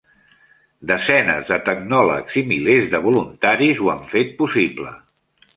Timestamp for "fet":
4.15-4.37